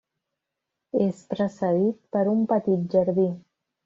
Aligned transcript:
És 1.07 1.19
precedit 1.33 1.99
per 2.15 2.23
un 2.31 2.41
petit 2.55 2.97
jardí. 2.97 3.27